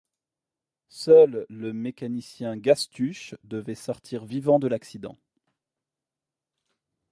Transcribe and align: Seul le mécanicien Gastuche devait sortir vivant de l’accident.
Seul 0.89 1.45
le 1.47 1.73
mécanicien 1.73 2.57
Gastuche 2.57 3.35
devait 3.43 3.75
sortir 3.75 4.25
vivant 4.25 4.57
de 4.57 4.67
l’accident. 4.67 5.15